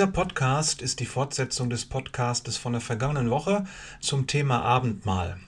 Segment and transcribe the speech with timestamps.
[0.00, 3.66] Dieser Podcast ist die Fortsetzung des Podcastes von der vergangenen Woche
[4.00, 5.38] zum Thema Abendmahl.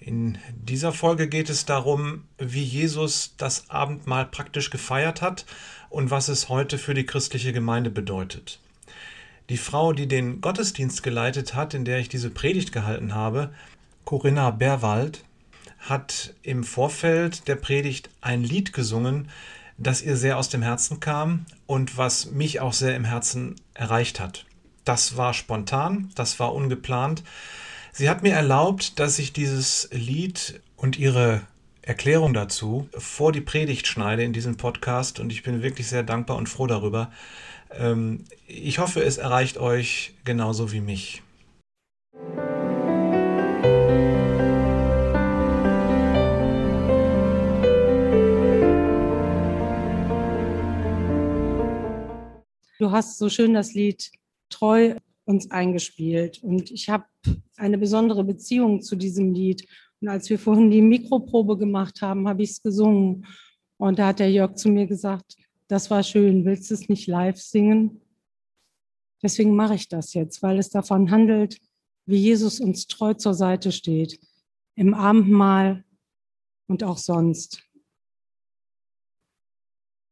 [0.00, 5.44] In dieser Folge geht es darum, wie Jesus das Abendmahl praktisch gefeiert hat
[5.90, 8.60] und was es heute für die christliche Gemeinde bedeutet.
[9.50, 13.52] Die Frau, die den Gottesdienst geleitet hat, in der ich diese Predigt gehalten habe,
[14.06, 15.22] Corinna Berwald,
[15.80, 19.28] hat im Vorfeld der Predigt ein Lied gesungen,
[19.76, 24.20] das ihr sehr aus dem Herzen kam und was mich auch sehr im Herzen erreicht
[24.20, 24.46] hat.
[24.84, 27.22] Das war spontan, das war ungeplant.
[27.92, 31.42] Sie hat mir erlaubt, dass ich dieses Lied und ihre
[31.82, 36.36] Erklärung dazu vor die Predigt schneide in diesem Podcast und ich bin wirklich sehr dankbar
[36.36, 37.10] und froh darüber.
[37.70, 41.22] Ähm, ich hoffe, es erreicht euch genauso wie mich.
[52.78, 54.10] Du hast so schön das Lied
[54.50, 57.04] Treu uns eingespielt und ich habe
[57.56, 59.66] eine besondere Beziehung zu diesem Lied.
[60.00, 63.26] Und als wir vorhin die Mikroprobe gemacht haben, habe ich es gesungen.
[63.78, 65.36] Und da hat der Jörg zu mir gesagt,
[65.68, 68.02] das war schön, willst du es nicht live singen?
[69.22, 71.58] Deswegen mache ich das jetzt, weil es davon handelt,
[72.04, 74.20] wie Jesus uns treu zur Seite steht,
[74.76, 75.84] im Abendmahl
[76.68, 77.65] und auch sonst.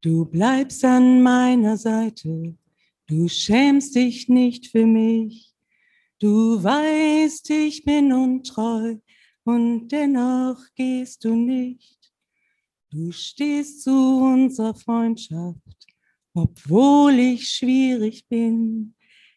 [0.04, 2.54] Du bleibst an meiner Seite,
[3.06, 5.54] du schämst dich nicht für mich,
[6.18, 8.96] du weißt, ich bin untreu
[9.44, 12.12] und dennoch gehst du nicht.
[12.90, 15.86] Du stehst zu unserer Freundschaft,
[16.34, 18.94] obwohl ich schwierig bin,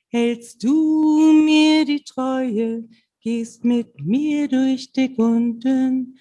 [0.10, 2.90] hältst du mir die Treue,
[3.22, 6.20] gehst mit mir durch dick und dünn.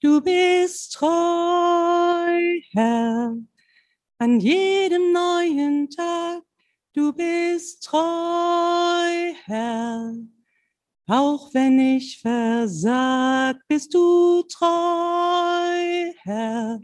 [0.00, 3.36] Du bist treu, Herr,
[4.18, 6.42] an jedem neuen Tag.
[6.92, 10.16] Du bist treu, Herr.
[11.06, 16.80] Auch wenn ich versag, bist du treu, Herr.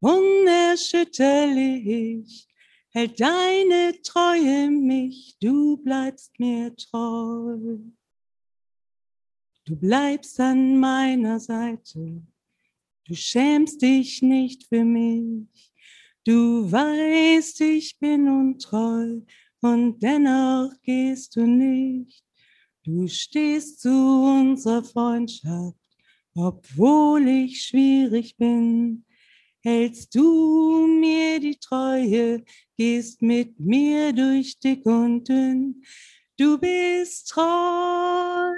[0.00, 2.48] Unerschütterlich
[2.90, 7.78] hält deine Treue mich, du bleibst mir treu.
[9.64, 12.22] Du bleibst an meiner Seite,
[13.04, 15.72] du schämst dich nicht für mich.
[16.26, 19.20] Du weißt, ich bin untreu
[19.60, 22.24] und dennoch gehst du nicht.
[22.82, 25.78] Du stehst zu unserer Freundschaft,
[26.34, 29.04] obwohl ich schwierig bin.
[29.62, 32.42] Hältst du mir die Treue,
[32.76, 35.84] gehst mit mir durch dick und dünn.
[36.36, 38.52] Du bist treu,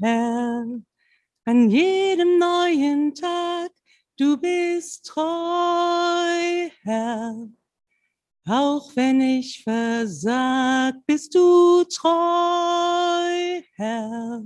[0.00, 0.64] Herr,
[1.46, 3.72] an jedem neuen Tag
[4.18, 5.22] Du bist treu,
[6.82, 7.48] Herr.
[8.48, 14.44] Auch wenn ich versag, bist du treu, Herr.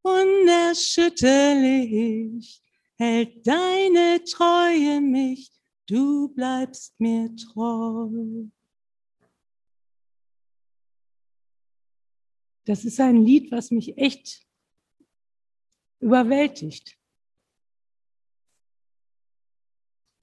[0.00, 2.62] Unerschütterlich
[2.96, 5.52] hält deine Treue mich,
[5.86, 8.46] du bleibst mir treu.
[12.64, 14.46] Das ist ein Lied, was mich echt
[16.00, 16.96] überwältigt.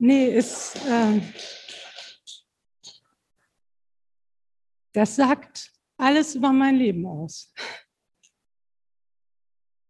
[0.01, 1.21] Nee, ist, äh,
[4.93, 7.53] das sagt alles über mein Leben aus.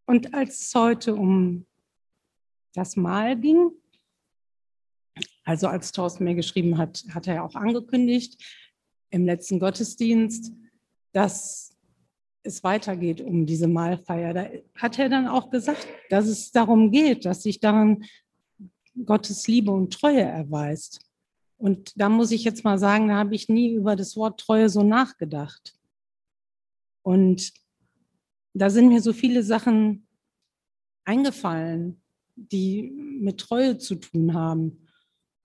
[0.07, 1.67] Und als es heute um
[2.73, 3.69] das Mal ging,
[5.43, 8.43] also als Thorsten mir geschrieben hat, hat er ja auch angekündigt
[9.11, 10.51] im letzten Gottesdienst,
[11.11, 11.77] dass
[12.41, 14.33] es weitergeht um diese Mahlfeier.
[14.33, 18.05] Da hat er dann auch gesagt, dass es darum geht, dass sich daran
[19.05, 20.99] Gottes Liebe und Treue erweist.
[21.57, 24.69] Und da muss ich jetzt mal sagen, da habe ich nie über das Wort Treue
[24.69, 25.77] so nachgedacht.
[27.01, 27.51] Und
[28.53, 30.07] da sind mir so viele Sachen
[31.05, 32.01] eingefallen,
[32.35, 34.87] die mit Treue zu tun haben.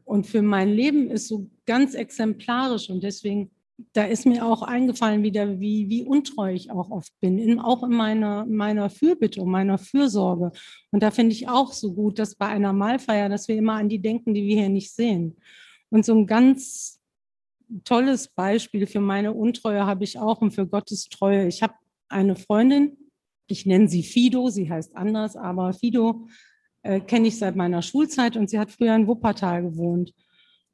[0.05, 3.51] Und für mein Leben ist so ganz exemplarisch und deswegen
[3.93, 7.83] da ist mir auch eingefallen wieder, wie, wie untreu ich auch oft bin, in, auch
[7.83, 10.53] in meiner, meiner Fürbitte und meiner Fürsorge.
[10.93, 13.89] Und da finde ich auch so gut, dass bei einer Mahlfeier, dass wir immer an
[13.89, 15.37] die denken, die wir hier nicht sehen.
[15.91, 17.01] Und so ein ganz
[17.85, 21.49] tolles Beispiel für meine Untreue habe ich auch und für Gottes Treue.
[21.49, 21.75] Ich habe
[22.09, 22.97] eine Freundin,
[23.49, 26.29] ich nenne sie Fido, sie heißt anders, aber Fido
[26.83, 30.15] äh, kenne ich seit meiner Schulzeit und sie hat früher in Wuppertal gewohnt.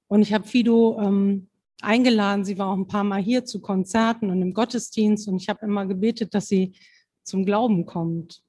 [0.08, 1.49] Und ich habe Fido ähm,
[1.82, 2.44] eingeladen.
[2.44, 5.66] Sie war auch ein paar Mal hier zu Konzerten und im Gottesdienst und ich habe
[5.66, 6.72] immer gebetet, dass sie
[7.24, 8.42] zum Glauben kommt.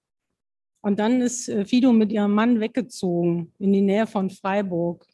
[0.82, 5.06] Und dann ist äh, Fido mit ihrem Mann weggezogen in die Nähe von Freiburg.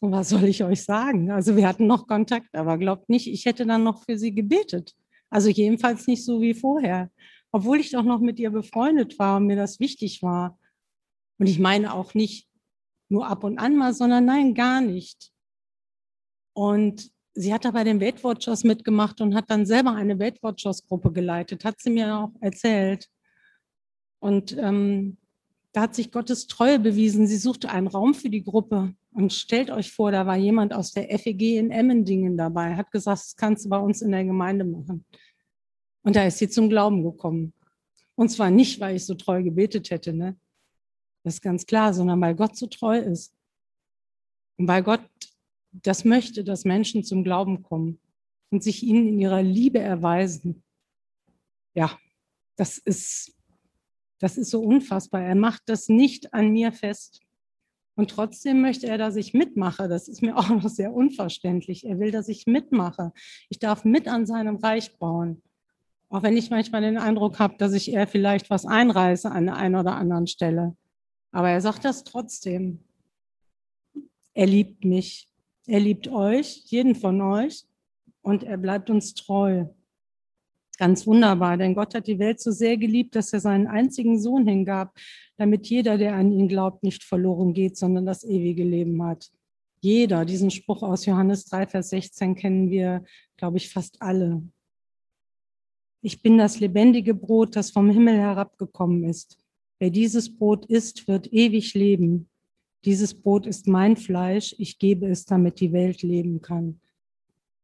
[0.00, 1.30] Und was soll ich euch sagen?
[1.30, 4.94] Also wir hatten noch Kontakt, aber glaubt nicht, ich hätte dann noch für sie gebetet.
[5.30, 7.10] Also jedenfalls nicht so wie vorher,
[7.50, 10.58] obwohl ich doch noch mit ihr befreundet war und mir das wichtig war.
[11.38, 12.48] Und ich meine auch nicht
[13.08, 15.32] nur ab und an mal, sondern nein, gar nicht.
[16.52, 20.42] Und sie hat da bei den Weight Watchers mitgemacht und hat dann selber eine Weight
[20.42, 23.08] Watchers Gruppe geleitet, hat sie mir auch erzählt.
[24.20, 25.18] Und ähm,
[25.72, 27.26] da hat sich Gottes Treue bewiesen.
[27.26, 28.94] Sie suchte einen Raum für die Gruppe.
[29.12, 33.20] Und stellt euch vor, da war jemand aus der FEG in Emmendingen dabei, hat gesagt,
[33.20, 35.04] das kannst du bei uns in der Gemeinde machen.
[36.02, 37.52] Und da ist sie zum Glauben gekommen.
[38.16, 40.36] Und zwar nicht, weil ich so treu gebetet hätte, ne?
[41.22, 43.34] Das ist ganz klar, sondern weil Gott so treu ist.
[44.56, 45.00] Und weil Gott
[45.82, 47.98] das möchte, dass Menschen zum Glauben kommen
[48.50, 50.62] und sich ihnen in ihrer Liebe erweisen.
[51.74, 51.98] Ja,
[52.56, 53.36] das ist,
[54.20, 55.22] das ist so unfassbar.
[55.22, 57.20] Er macht das nicht an mir fest.
[57.96, 59.88] Und trotzdem möchte er, dass ich mitmache.
[59.88, 61.84] Das ist mir auch noch sehr unverständlich.
[61.84, 63.12] Er will, dass ich mitmache.
[63.48, 65.42] Ich darf mit an seinem Reich bauen.
[66.08, 69.56] Auch wenn ich manchmal den Eindruck habe, dass ich eher vielleicht was einreiße an der
[69.56, 70.76] einen oder anderen Stelle.
[71.32, 72.84] Aber er sagt das trotzdem.
[74.32, 75.28] Er liebt mich.
[75.66, 77.64] Er liebt euch, jeden von euch.
[78.22, 79.66] Und er bleibt uns treu.
[80.78, 84.48] Ganz wunderbar, denn Gott hat die Welt so sehr geliebt, dass er seinen einzigen Sohn
[84.48, 84.96] hingab,
[85.36, 89.30] damit jeder, der an ihn glaubt, nicht verloren geht, sondern das ewige Leben hat.
[89.80, 93.04] Jeder, diesen Spruch aus Johannes 3, Vers 16 kennen wir,
[93.36, 94.42] glaube ich, fast alle.
[96.00, 99.38] Ich bin das lebendige Brot, das vom Himmel herabgekommen ist.
[99.78, 102.28] Wer dieses Brot isst, wird ewig leben.
[102.84, 106.80] Dieses Brot ist mein Fleisch, ich gebe es, damit die Welt leben kann.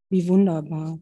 [0.08, 0.99] Wie wunderbar.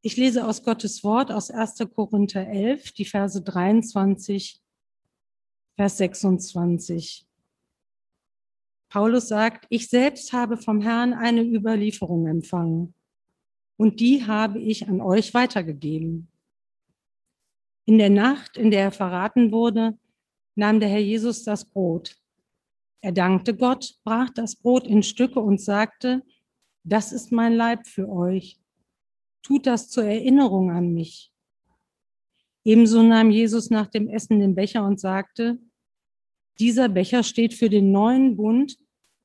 [0.00, 1.86] Ich lese aus Gottes Wort aus 1.
[1.94, 4.62] Korinther 11, die Verse 23,
[5.76, 7.27] Vers 26.
[8.88, 12.94] Paulus sagt, ich selbst habe vom Herrn eine Überlieferung empfangen
[13.76, 16.28] und die habe ich an euch weitergegeben.
[17.84, 19.98] In der Nacht, in der er verraten wurde,
[20.54, 22.16] nahm der Herr Jesus das Brot.
[23.00, 26.22] Er dankte Gott, brach das Brot in Stücke und sagte,
[26.82, 28.58] das ist mein Leib für euch
[29.48, 31.32] tut das zur Erinnerung an mich.
[32.64, 35.58] Ebenso nahm Jesus nach dem Essen den Becher und sagte,
[36.58, 38.76] dieser Becher steht für den neuen Bund,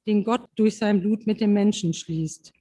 [0.07, 2.53] den Gott durch sein Blut mit dem Menschen schließt.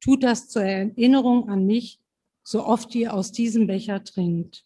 [0.00, 1.98] Tut das zur Erinnerung an mich,
[2.42, 4.64] so oft ihr aus diesem Becher trinkt.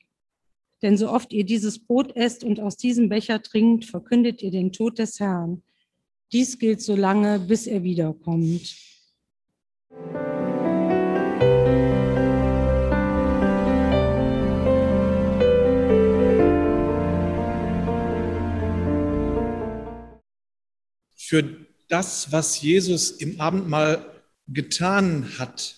[0.82, 4.72] Denn so oft ihr dieses Brot esst und aus diesem Becher trinkt, verkündet ihr den
[4.72, 5.62] Tod des Herrn.
[6.32, 8.76] Dies gilt so lange, bis er wiederkommt.
[21.26, 25.76] Für das, was Jesus im Abendmahl getan hat,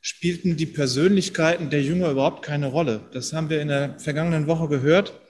[0.00, 3.08] spielten die Persönlichkeiten der Jünger überhaupt keine Rolle.
[3.12, 5.20] Das haben wir in der vergangenen Woche gehört,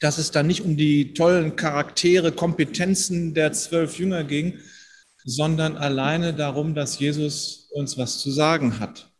[0.00, 4.58] dass es da nicht um die tollen Charaktere, Kompetenzen der zwölf Jünger ging,
[5.24, 9.12] sondern alleine darum, dass Jesus uns was zu sagen hat.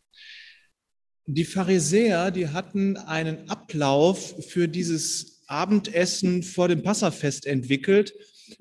[1.27, 8.15] Die Pharisäer, die hatten einen Ablauf für dieses Abendessen vor dem Passafest entwickelt,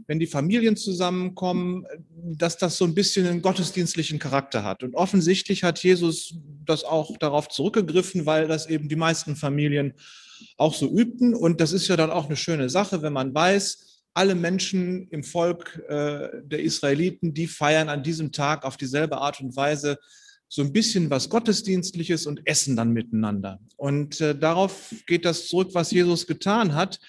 [0.08, 4.84] wenn die Familien zusammenkommen, dass das so ein bisschen einen gottesdienstlichen Charakter hat.
[4.84, 9.94] Und offensichtlich hat Jesus das auch darauf zurückgegriffen, weil das eben die meisten Familien
[10.58, 11.34] auch so übten.
[11.34, 15.24] Und das ist ja dann auch eine schöne Sache, wenn man weiß, alle Menschen im
[15.24, 19.98] Volk äh, der Israeliten, die feiern an diesem Tag auf dieselbe Art und Weise
[20.50, 23.60] so ein bisschen was Gottesdienstliches und essen dann miteinander.
[23.78, 27.00] Und äh, darauf geht das zurück, was Jesus getan hat.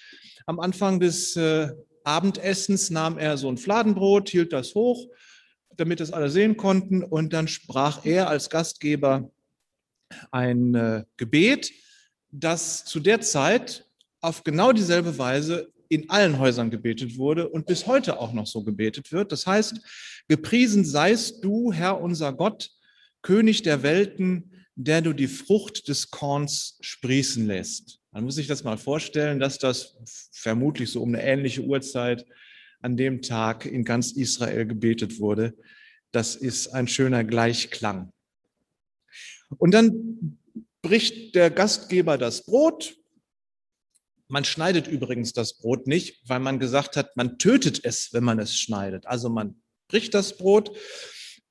[0.45, 1.69] Am Anfang des äh,
[2.03, 5.07] Abendessens nahm er so ein Fladenbrot, hielt das hoch,
[5.75, 7.03] damit es alle sehen konnten.
[7.03, 9.29] Und dann sprach er als Gastgeber
[10.31, 11.71] ein äh, Gebet,
[12.31, 13.85] das zu der Zeit
[14.21, 18.63] auf genau dieselbe Weise in allen Häusern gebetet wurde und bis heute auch noch so
[18.63, 19.31] gebetet wird.
[19.31, 19.81] Das heißt,
[20.29, 22.69] gepriesen seist du, Herr unser Gott,
[23.21, 28.00] König der Welten, der du die Frucht des Korns sprießen lässt.
[28.13, 29.95] Man muss sich das mal vorstellen, dass das
[30.33, 32.25] vermutlich so um eine ähnliche Uhrzeit
[32.81, 35.55] an dem Tag in ganz Israel gebetet wurde.
[36.11, 38.11] Das ist ein schöner Gleichklang.
[39.57, 40.37] Und dann
[40.81, 42.97] bricht der Gastgeber das Brot.
[44.27, 48.39] Man schneidet übrigens das Brot nicht, weil man gesagt hat, man tötet es, wenn man
[48.39, 49.05] es schneidet.
[49.05, 50.77] Also man bricht das Brot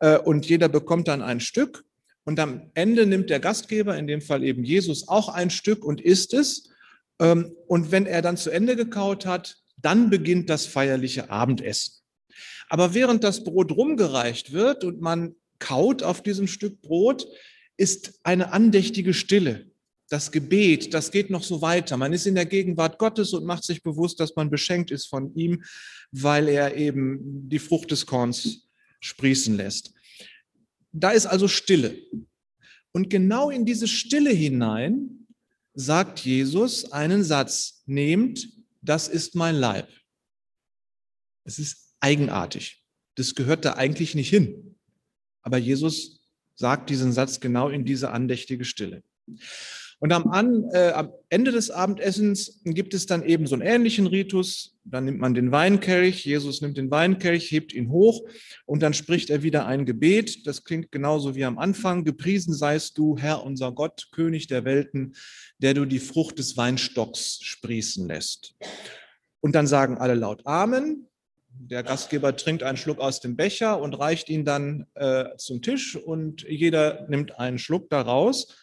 [0.00, 1.84] äh, und jeder bekommt dann ein Stück
[2.30, 6.00] Und am Ende nimmt der Gastgeber, in dem Fall eben Jesus, auch ein Stück und
[6.00, 6.70] isst es.
[7.18, 11.94] Ähm, und wenn er dann zu Ende gekaut hat, dann beginnt das feierliche Abendessen.
[12.68, 17.26] Aber während das Brot rumgereicht wird und man kaut auf diesem Stück Brot,
[17.76, 19.66] ist eine andächtige Stille.
[20.08, 21.96] Das Gebet, das geht noch so weiter.
[21.96, 25.34] Man ist in der Gegenwart Gottes und macht sich bewusst, dass man beschenkt ist von
[25.34, 25.64] ihm,
[26.12, 28.68] weil er eben die Frucht des Korns
[29.00, 29.94] sprießen lässt.
[30.92, 31.98] Da ist also Stille.
[32.92, 35.26] Und genau in diese Stille hinein
[35.74, 38.48] sagt Jesus einen Satz, nehmt,
[38.82, 39.88] das ist mein Leib.
[41.44, 42.84] Es ist eigenartig.
[43.14, 44.76] Das gehört da eigentlich nicht hin.
[45.42, 46.20] Aber Jesus
[46.54, 49.02] sagt diesen Satz genau in diese andächtige Stille.
[50.00, 54.06] Und am, An, äh, am, Ende des Abendessens gibt es dann eben so einen ähnlichen
[54.06, 54.78] Ritus.
[54.84, 58.26] Dann nimmt man den Weinkelch, Jesus nimmt den Weinkelch, hebt ihn hoch
[58.64, 60.46] und dann spricht er wieder ein Gebet.
[60.46, 62.04] Das klingt genauso wie am Anfang.
[62.04, 65.14] Gepriesen seist du, Herr unser Gott, König der Welten,
[65.58, 68.54] der du die Frucht des Weinstocks sprießen lässt.
[69.40, 71.08] Und dann sagen alle laut Amen.
[71.52, 75.94] Der Gastgeber trinkt einen Schluck aus dem Becher und reicht ihn dann äh, zum Tisch
[75.94, 78.56] und jeder nimmt einen Schluck daraus.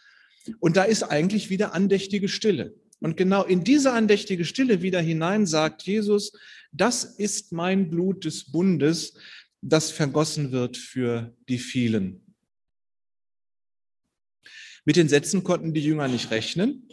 [0.59, 2.75] Und da ist eigentlich wieder andächtige Stille.
[2.99, 6.33] Und genau in diese andächtige Stille wieder hinein sagt Jesus,
[6.71, 9.13] das ist mein Blut des Bundes,
[9.61, 12.35] das vergossen wird für die vielen.
[14.85, 16.87] Mit den Sätzen konnten die Jünger nicht rechnen.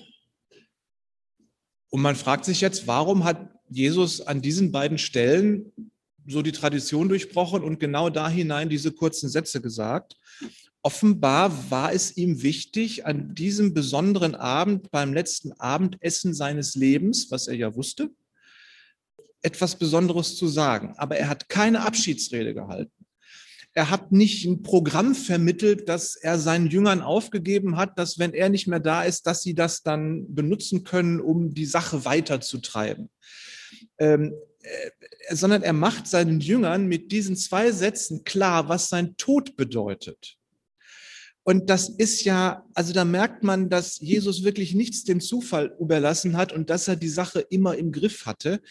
[1.90, 5.72] Und man fragt sich jetzt, warum hat Jesus an diesen beiden Stellen
[6.26, 10.16] so die Tradition durchbrochen und genau da hinein diese kurzen Sätze gesagt?
[10.86, 17.48] Offenbar war es ihm wichtig, an diesem besonderen Abend, beim letzten Abendessen seines Lebens, was
[17.48, 18.10] er ja wusste,
[19.40, 20.92] etwas Besonderes zu sagen.
[20.98, 22.92] Aber er hat keine Abschiedsrede gehalten.
[23.72, 28.50] Er hat nicht ein Programm vermittelt, das er seinen Jüngern aufgegeben hat, dass wenn er
[28.50, 33.08] nicht mehr da ist, dass sie das dann benutzen können, um die Sache weiterzutreiben.
[33.96, 34.90] Ähm, äh,
[35.34, 40.36] sondern er macht seinen Jüngern mit diesen zwei Sätzen klar, was sein Tod bedeutet.
[41.44, 46.36] Und das ist ja, also da merkt man, dass Jesus wirklich nichts dem Zufall überlassen
[46.38, 48.62] hat und dass er die Sache immer im Griff hatte.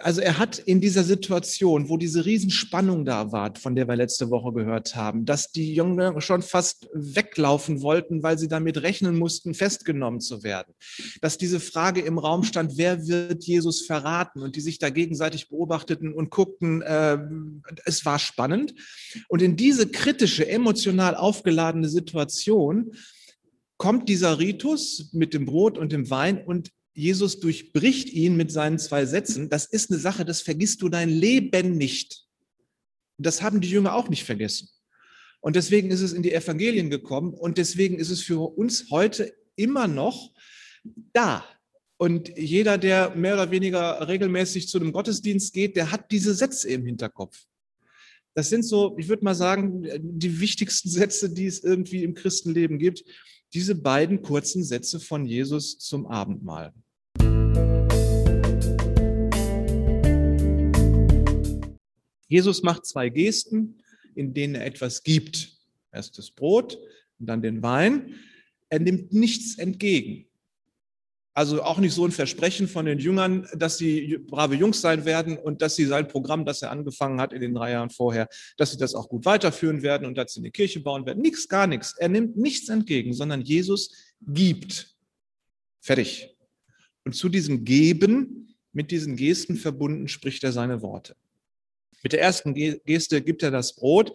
[0.00, 4.30] Also er hat in dieser Situation, wo diese Riesenspannung da war, von der wir letzte
[4.30, 9.54] Woche gehört haben, dass die Jungen schon fast weglaufen wollten, weil sie damit rechnen mussten,
[9.54, 10.74] festgenommen zu werden.
[11.20, 14.42] Dass diese Frage im Raum stand, wer wird Jesus verraten?
[14.42, 17.18] Und die sich da gegenseitig beobachteten und guckten, äh,
[17.84, 18.74] es war spannend.
[19.28, 22.92] Und in diese kritische, emotional aufgeladene Situation
[23.76, 28.78] kommt dieser Ritus mit dem Brot und dem Wein und Jesus durchbricht ihn mit seinen
[28.78, 29.48] zwei Sätzen.
[29.48, 32.26] Das ist eine Sache, das vergisst du dein Leben nicht.
[33.18, 34.68] Das haben die Jünger auch nicht vergessen.
[35.40, 39.34] Und deswegen ist es in die Evangelien gekommen und deswegen ist es für uns heute
[39.56, 40.32] immer noch
[41.12, 41.44] da.
[41.96, 46.68] Und jeder, der mehr oder weniger regelmäßig zu einem Gottesdienst geht, der hat diese Sätze
[46.68, 47.44] im Hinterkopf.
[48.34, 52.78] Das sind so, ich würde mal sagen, die wichtigsten Sätze, die es irgendwie im Christenleben
[52.78, 53.04] gibt.
[53.54, 56.72] Diese beiden kurzen Sätze von Jesus zum Abendmahl.
[62.28, 63.82] Jesus macht zwei Gesten,
[64.14, 65.54] in denen er etwas gibt.
[65.92, 66.78] Erst das Brot
[67.18, 68.14] und dann den Wein.
[68.70, 70.31] Er nimmt nichts entgegen.
[71.34, 75.38] Also auch nicht so ein Versprechen von den Jüngern, dass sie brave Jungs sein werden
[75.38, 78.72] und dass sie sein Programm, das er angefangen hat in den drei Jahren vorher, dass
[78.72, 81.22] sie das auch gut weiterführen werden und dass sie eine Kirche bauen werden.
[81.22, 81.94] Nichts, gar nichts.
[81.96, 84.94] Er nimmt nichts entgegen, sondern Jesus gibt.
[85.80, 86.36] Fertig.
[87.04, 91.16] Und zu diesem Geben, mit diesen Gesten verbunden, spricht er seine Worte.
[92.02, 94.12] Mit der ersten Geste gibt er das Brot.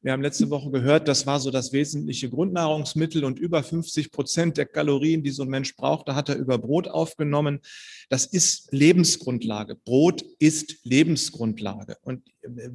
[0.00, 4.56] Wir haben letzte Woche gehört, das war so das wesentliche Grundnahrungsmittel und über 50 Prozent
[4.56, 7.60] der Kalorien, die so ein Mensch braucht, da hat er über Brot aufgenommen.
[8.08, 9.74] Das ist Lebensgrundlage.
[9.74, 11.96] Brot ist Lebensgrundlage.
[12.02, 12.22] Und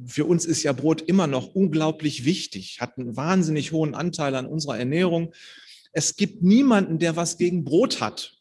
[0.06, 4.44] für uns ist ja Brot immer noch unglaublich wichtig, hat einen wahnsinnig hohen Anteil an
[4.44, 5.32] unserer Ernährung.
[5.92, 8.36] Es gibt niemanden, der was gegen Brot hat.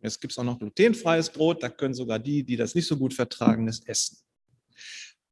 [0.00, 3.14] Es gibt auch noch glutenfreies Brot, da können sogar die, die das nicht so gut
[3.14, 4.18] vertragen, es essen.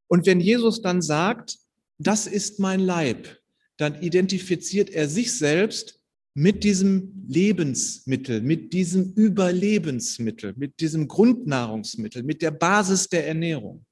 [0.09, 1.60] Und wenn Jesus dann sagt,
[2.01, 3.29] das ist mein Leib,
[3.77, 6.01] dann identifiziert er sich selbst
[6.35, 13.85] mit diesem Lebensmittel, mit diesem Überlebensmittel, mit diesem Grundnahrungsmittel, mit der Basis der Ernährung.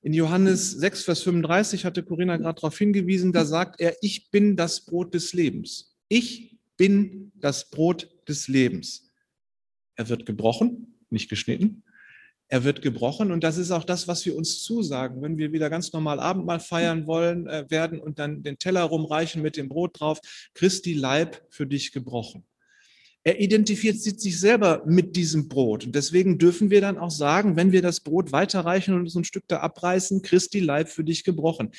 [0.00, 4.56] In Johannes 6, Vers 35 hatte Corinna gerade darauf hingewiesen, da sagt er, ich bin
[4.56, 5.96] das Brot des Lebens.
[6.08, 9.10] Ich bin das Brot des Lebens.
[9.96, 11.84] Er wird gebrochen, nicht geschnitten.
[12.48, 15.70] Er wird gebrochen und das ist auch das, was wir uns zusagen, wenn wir wieder
[15.70, 19.98] ganz normal Abendmahl feiern wollen äh, werden und dann den Teller rumreichen mit dem Brot
[19.98, 20.20] drauf.
[20.54, 22.44] Christi Leib für dich gebrochen.
[23.26, 25.86] Er identifiziert sich selber mit diesem Brot.
[25.86, 29.24] Und deswegen dürfen wir dann auch sagen, wenn wir das Brot weiterreichen und so ein
[29.24, 31.70] Stück da abreißen, Christi Leib für dich gebrochen.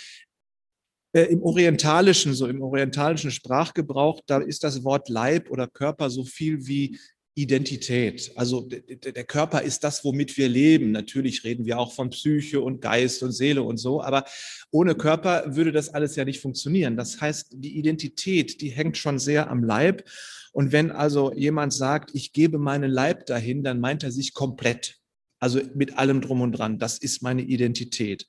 [1.14, 6.24] Äh, Im orientalischen, so im orientalischen Sprachgebrauch, da ist das Wort Leib oder Körper so
[6.24, 6.98] viel wie
[7.38, 8.32] Identität.
[8.36, 10.92] Also der Körper ist das, womit wir leben.
[10.92, 14.24] Natürlich reden wir auch von Psyche und Geist und Seele und so, aber
[14.72, 16.96] ohne Körper würde das alles ja nicht funktionieren.
[16.96, 20.08] Das heißt, die Identität, die hängt schon sehr am Leib.
[20.54, 24.98] Und wenn also jemand sagt, ich gebe meinen Leib dahin, dann meint er sich komplett.
[25.40, 26.80] Also mit allem drum und dran.
[26.80, 28.26] Das ist meine Identität.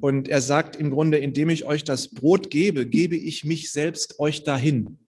[0.00, 4.18] Und er sagt im Grunde, indem ich euch das Brot gebe, gebe ich mich selbst
[4.18, 4.98] euch dahin.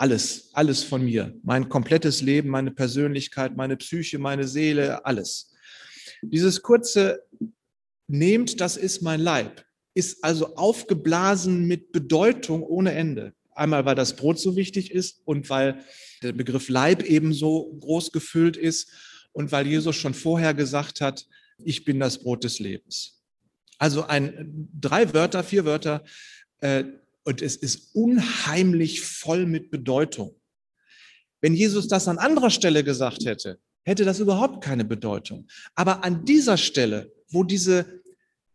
[0.00, 1.38] Alles, alles von mir.
[1.42, 5.52] Mein komplettes Leben, meine Persönlichkeit, meine Psyche, meine Seele, alles.
[6.22, 7.22] Dieses kurze
[8.06, 13.34] Nehmt, das ist mein Leib, ist also aufgeblasen mit Bedeutung ohne Ende.
[13.54, 15.84] Einmal, weil das Brot so wichtig ist und weil
[16.22, 18.90] der Begriff Leib ebenso groß gefüllt ist
[19.32, 21.26] und weil Jesus schon vorher gesagt hat,
[21.62, 23.22] ich bin das Brot des Lebens.
[23.76, 26.02] Also ein drei Wörter, vier Wörter,
[26.62, 26.84] äh,
[27.30, 30.34] und es ist unheimlich voll mit Bedeutung.
[31.40, 35.46] Wenn Jesus das an anderer Stelle gesagt hätte, hätte das überhaupt keine Bedeutung.
[35.76, 38.02] Aber an dieser Stelle, wo diese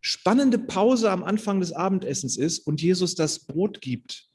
[0.01, 4.27] spannende Pause am Anfang des Abendessens ist und Jesus das Brot gibt,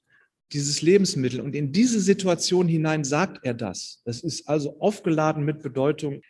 [0.54, 4.00] dieses Lebensmittel, und in diese Situation hinein sagt er das.
[4.06, 6.23] Das ist also aufgeladen mit Bedeutung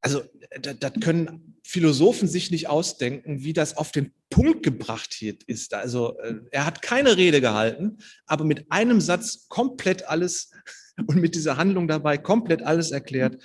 [0.00, 5.74] also das können Philosophen sich nicht ausdenken, wie das auf den Punkt gebracht ist.
[5.74, 10.50] Also äh, er hat keine Rede gehalten, aber mit einem Satz komplett alles
[11.06, 13.42] und mit dieser Handlung dabei komplett alles erklärt,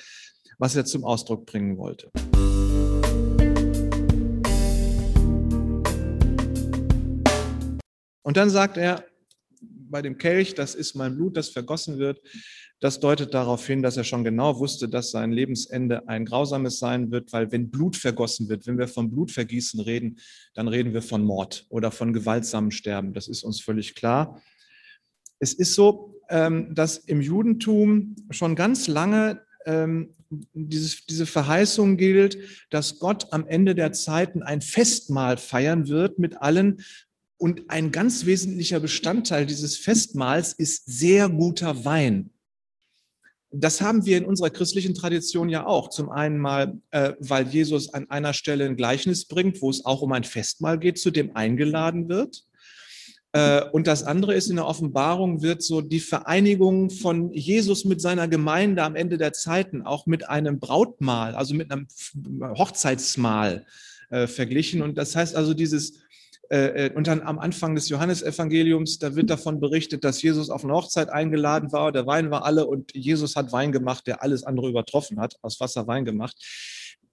[0.57, 2.12] was er zum Ausdruck bringen wollte.
[8.22, 9.05] Und dann sagt er
[9.94, 12.20] bei dem Kelch, das ist mein Blut, das vergossen wird,
[12.82, 17.12] das deutet darauf hin, dass er schon genau wusste, dass sein Lebensende ein grausames sein
[17.12, 20.18] wird, weil wenn Blut vergossen wird, wenn wir von Blutvergießen reden,
[20.53, 23.14] dann reden wir von Mord oder von gewaltsamen Sterben.
[23.14, 24.42] Das ist uns völlig klar.
[25.40, 30.16] Es ist so, ähm, dass im Judentum schon ganz lange ähm,
[30.53, 32.38] diese Verheißung gilt,
[32.70, 36.82] dass Gott am Ende der Zeiten ein Festmahl feiern wird mit allen.
[37.44, 42.29] Und ein ganz wesentlicher Bestandteil dieses Festmahls ist sehr guter Wein
[43.56, 45.90] das haben wir in unserer christlichen Tradition ja auch.
[45.90, 50.01] Zum einen mal, äh, weil Jesus an einer Stelle ein Gleichnis bringt, wo es auch
[50.01, 52.46] um ein Festmahl geht, zu dem eingeladen wird.
[53.32, 58.01] Äh, und das andere ist, in der Offenbarung wird so die Vereinigung von Jesus mit
[58.01, 61.88] seiner Gemeinde am Ende der Zeiten auch mit einem Brautmahl, also mit einem
[62.58, 63.68] Hochzeitsmahl
[64.10, 64.82] äh, verglichen.
[64.82, 66.00] Und das heißt also, dieses
[66.53, 70.63] äh, äh, und dann am Anfang des Johannesevangeliums, da wird davon berichtet, dass Jesus auf
[70.63, 74.44] eine Hochzeit eingeladen war, der Wein war alle und Jesus hat Wein gemacht, der alles
[74.44, 76.37] andere übertroffen hat, aus Wasser Wein gemacht.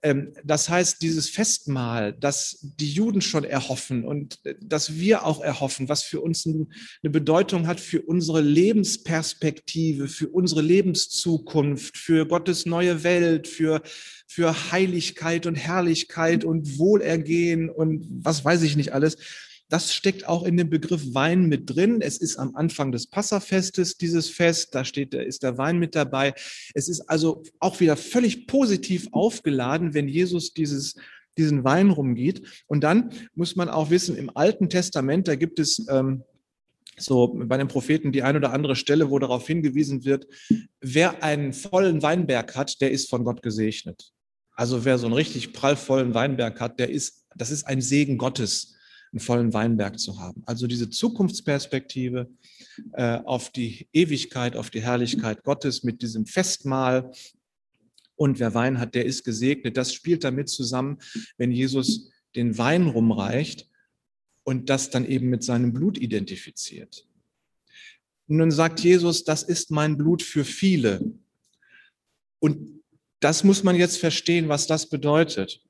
[0.02, 5.40] Ähm, das heißt, dieses Festmahl, das die Juden schon erhoffen und äh, das wir auch
[5.40, 12.64] erhoffen, was für uns eine Bedeutung hat für unsere Lebensperspektive, für unsere Lebenszukunft, für Gottes
[12.64, 13.82] neue Welt, für,
[14.26, 19.18] für Heiligkeit und Herrlichkeit und Wohlergehen und was weiß ich nicht alles
[19.70, 22.00] das steckt auch in dem Begriff Wein mit drin.
[22.02, 25.94] Es ist am Anfang des Passafestes dieses Fest, da steht, da ist der Wein mit
[25.94, 26.34] dabei.
[26.74, 30.96] Es ist also auch wieder völlig positiv aufgeladen, wenn Jesus dieses
[31.38, 32.42] diesen Wein rumgeht.
[32.66, 36.24] Und dann muss man auch wissen, im Alten Testament, da gibt es ähm,
[36.98, 40.26] so bei den Propheten die ein oder andere Stelle, wo darauf hingewiesen wird,
[40.80, 44.12] wer einen vollen Weinberg hat, der ist von Gott gesegnet.
[44.54, 48.74] Also wer so einen richtig prallvollen Weinberg hat, der ist, das ist ein Segen Gottes
[49.12, 50.42] einen vollen Weinberg zu haben.
[50.46, 52.30] Also diese Zukunftsperspektive
[52.92, 57.10] äh, auf die Ewigkeit, auf die Herrlichkeit Gottes mit diesem Festmahl.
[58.14, 59.76] Und wer Wein hat, der ist gesegnet.
[59.76, 60.98] Das spielt damit zusammen,
[61.38, 63.68] wenn Jesus den Wein rumreicht
[64.44, 67.06] und das dann eben mit seinem Blut identifiziert.
[68.26, 71.12] Nun sagt Jesus, das ist mein Blut für viele.
[72.38, 72.80] Und
[73.18, 75.62] das muss man jetzt verstehen, was das bedeutet.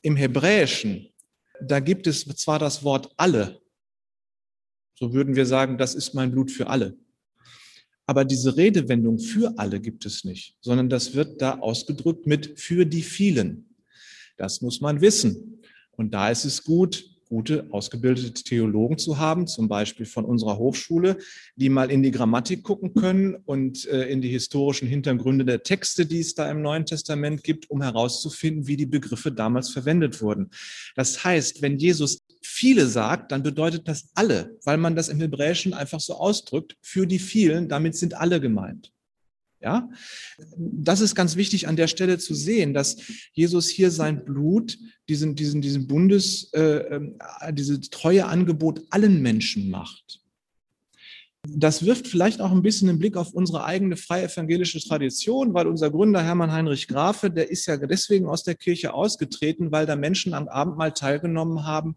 [0.00, 1.11] Im Hebräischen
[1.66, 3.60] da gibt es zwar das Wort alle,
[4.94, 6.96] so würden wir sagen, das ist mein Blut für alle.
[8.06, 12.84] Aber diese Redewendung für alle gibt es nicht, sondern das wird da ausgedrückt mit für
[12.84, 13.74] die vielen.
[14.36, 15.62] Das muss man wissen.
[15.92, 21.16] Und da ist es gut, gute, ausgebildete Theologen zu haben, zum Beispiel von unserer Hochschule,
[21.56, 26.04] die mal in die Grammatik gucken können und äh, in die historischen Hintergründe der Texte,
[26.04, 30.50] die es da im Neuen Testament gibt, um herauszufinden, wie die Begriffe damals verwendet wurden.
[30.94, 35.72] Das heißt, wenn Jesus viele sagt, dann bedeutet das alle, weil man das im Hebräischen
[35.72, 38.92] einfach so ausdrückt, für die vielen, damit sind alle gemeint.
[39.62, 39.88] Ja,
[40.56, 42.96] das ist ganz wichtig an der Stelle zu sehen, dass
[43.32, 44.76] Jesus hier sein Blut,
[45.08, 50.22] diesen, diesen, diesen Bundes, äh, äh, diese treue Angebot allen Menschen macht.
[51.48, 55.66] Das wirft vielleicht auch ein bisschen einen Blick auf unsere eigene freie evangelische Tradition, weil
[55.66, 59.96] unser Gründer Hermann Heinrich Grafe, der ist ja deswegen aus der Kirche ausgetreten, weil da
[59.96, 61.96] Menschen am Abendmahl teilgenommen haben,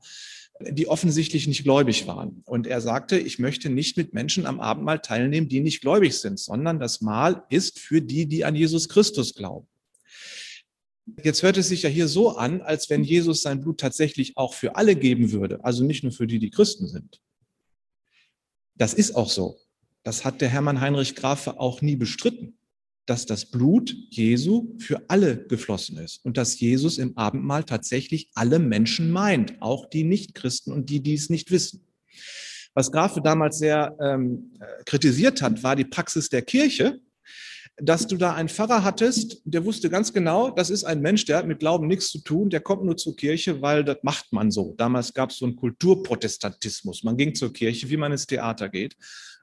[0.60, 2.42] die offensichtlich nicht gläubig waren.
[2.46, 6.40] Und er sagte, ich möchte nicht mit Menschen am Abendmahl teilnehmen, die nicht gläubig sind,
[6.40, 9.68] sondern das Mahl ist für die, die an Jesus Christus glauben.
[11.24, 14.54] Jetzt hört es sich ja hier so an, als wenn Jesus sein Blut tatsächlich auch
[14.54, 17.22] für alle geben würde, also nicht nur für die, die Christen sind.
[18.76, 19.60] Das ist auch so.
[20.04, 22.58] Das hat der Hermann Heinrich Grafe auch nie bestritten
[23.06, 28.60] dass das Blut Jesu für alle geflossen ist und dass Jesus im Abendmahl tatsächlich alle
[28.60, 31.86] Menschen meint, auch die Nichtchristen und die, die es nicht wissen.
[32.74, 34.52] Was Grafe damals sehr ähm,
[34.86, 37.00] kritisiert hat, war die Praxis der Kirche,
[37.78, 41.38] dass du da einen Pfarrer hattest, der wusste ganz genau, das ist ein Mensch, der
[41.38, 44.50] hat mit Glauben nichts zu tun, der kommt nur zur Kirche, weil das macht man
[44.50, 44.74] so.
[44.78, 47.04] Damals gab es so einen Kulturprotestantismus.
[47.04, 48.96] Man ging zur Kirche, wie man ins Theater geht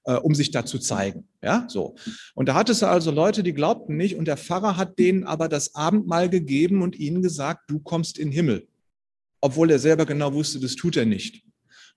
[0.05, 1.29] äh, um sich da zu zeigen.
[1.43, 1.95] Ja, so.
[2.35, 5.49] Und da hattest du also Leute, die glaubten nicht und der Pfarrer hat denen aber
[5.49, 8.69] das Abendmahl gegeben und ihnen gesagt, du kommst in den Himmel.
[9.41, 11.45] Obwohl er selber genau wusste, das tut er nicht.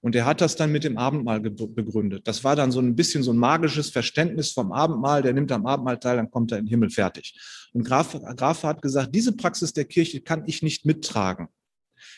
[0.02, 2.28] Und er hat das dann mit dem Abendmahl begründet.
[2.28, 5.24] Das war dann so ein bisschen so ein magisches Verständnis vom Abendmahl.
[5.24, 7.36] Der nimmt am Abendmahl teil, dann kommt er in den Himmel fertig.
[7.74, 11.48] Und Graf, Graf hat gesagt, diese Praxis der Kirche kann ich nicht mittragen.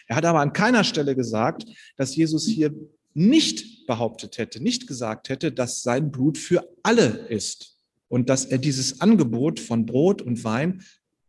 [0.08, 2.73] Er hat aber an keiner Stelle gesagt, dass Jesus hier
[3.17, 8.60] nicht behauptet hätte, nicht gesagt hätte, dass sein Blut für alle ist und dass er
[8.60, 10.84] dieses Angebot von Brot und Wein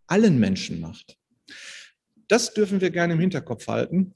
[0.07, 1.17] allen Menschen macht.
[2.29, 4.13] Das dürfen wir gerne im Hinterkopf halten.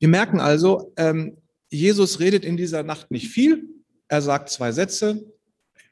[0.00, 1.36] Wir merken also, ähm,
[1.70, 3.62] Jesus redet in dieser Nacht nicht viel.
[4.08, 5.24] Er sagt zwei Sätze.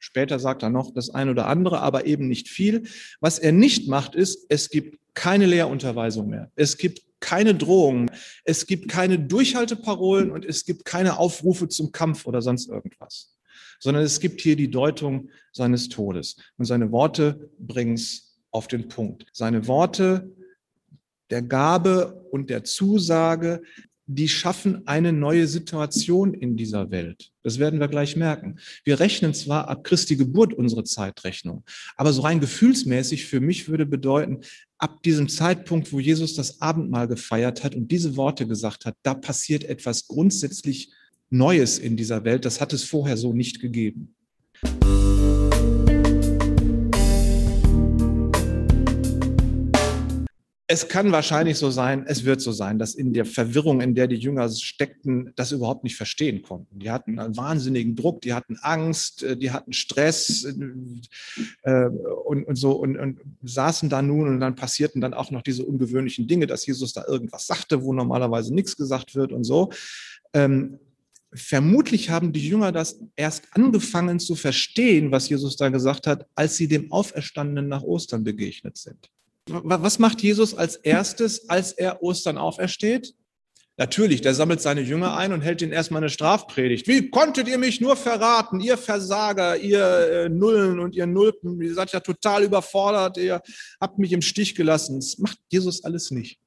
[0.00, 2.83] Später sagt er noch das eine oder andere, aber eben nicht viel.
[3.20, 6.50] Was er nicht macht, ist, es gibt keine Lehrunterweisung mehr.
[6.57, 8.11] Es gibt keine Drohungen,
[8.44, 13.37] es gibt keine Durchhalteparolen und es gibt keine Aufrufe zum Kampf oder sonst irgendwas,
[13.78, 16.37] sondern es gibt hier die Deutung seines Todes.
[16.56, 19.26] Und seine Worte bringen es auf den Punkt.
[19.33, 20.30] Seine Worte
[21.30, 23.62] der Gabe und der Zusage,
[24.14, 27.31] die schaffen eine neue Situation in dieser Welt.
[27.42, 28.59] Das werden wir gleich merken.
[28.85, 31.64] Wir rechnen zwar ab Christi Geburt unsere Zeitrechnung,
[31.96, 34.40] aber so rein gefühlsmäßig für mich würde bedeuten,
[34.79, 39.14] ab diesem Zeitpunkt, wo Jesus das Abendmahl gefeiert hat und diese Worte gesagt hat, da
[39.14, 40.92] passiert etwas grundsätzlich
[41.29, 42.44] Neues in dieser Welt.
[42.44, 44.14] Das hat es vorher so nicht gegeben.
[50.72, 54.06] Es kann wahrscheinlich so sein, es wird so sein, dass in der Verwirrung, in der
[54.06, 56.78] die Jünger steckten, das überhaupt nicht verstehen konnten.
[56.78, 61.87] Die hatten einen wahnsinnigen Druck, die hatten Angst, äh, die hatten Stress äh,
[62.24, 65.64] und, und so und, und saßen da nun und dann passierten dann auch noch diese
[65.64, 69.70] ungewöhnlichen Dinge, dass Jesus da irgendwas sagte, wo normalerweise nichts gesagt wird und so.
[70.35, 70.78] Ähm,
[71.33, 76.56] vermutlich haben die Jünger das erst angefangen zu verstehen, was Jesus da gesagt hat, als
[76.56, 79.11] sie dem Auferstandenen nach Ostern begegnet sind.
[79.46, 83.14] Was macht Jesus als erstes, als er Ostern aufersteht?
[83.81, 86.87] Natürlich, der sammelt seine Jünger ein und hält ihnen erstmal eine Strafpredigt.
[86.87, 91.59] Wie konntet ihr mich nur verraten, ihr Versager, ihr äh, Nullen und ihr Nulpen?
[91.62, 93.40] Ihr seid ja total überfordert, ihr
[93.81, 94.96] habt mich im Stich gelassen.
[94.96, 96.38] Das macht Jesus alles nicht.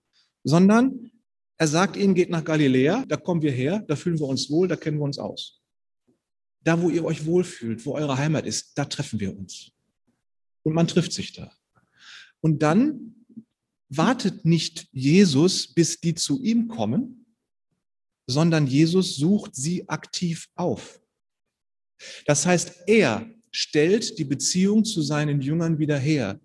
[0.44, 1.10] Sondern
[1.58, 4.68] er sagt ihnen, geht nach Galiläa, da kommen wir her, da fühlen wir uns wohl,
[4.68, 5.60] da kennen wir uns aus.
[6.62, 9.72] Da, wo ihr euch wohlfühlt, wo eure Heimat ist, da treffen wir uns.
[10.62, 11.52] Und man trifft sich da.
[12.44, 13.26] Und dann
[13.88, 17.26] wartet nicht Jesus, bis die zu ihm kommen,
[18.28, 21.02] sondern Jesus sucht sie aktiv auf.
[22.26, 26.40] Das heißt, er stellt die Beziehung zu seinen Jüngern wieder her.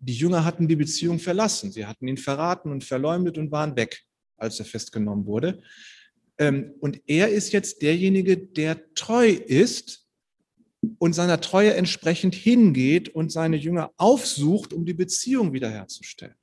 [0.00, 1.70] Die Jünger hatten die Beziehung verlassen.
[1.70, 4.04] Sie hatten ihn verraten und verleumdet und waren weg,
[4.36, 5.62] als er festgenommen wurde.
[6.38, 10.07] Ähm, und er ist jetzt derjenige, der treu ist
[10.98, 16.34] und seiner Treue entsprechend hingeht und seine Jünger aufsucht, um die Beziehung wiederherzustellen.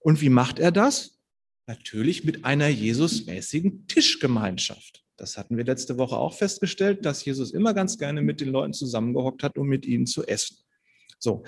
[0.00, 1.18] Und wie macht er das?
[1.66, 5.02] Natürlich mit einer Jesusmäßigen Tischgemeinschaft.
[5.16, 8.72] Das hatten wir letzte Woche auch festgestellt, dass Jesus immer ganz gerne mit den Leuten
[8.72, 10.58] zusammengehockt hat, um mit ihnen zu essen.
[11.18, 11.44] So.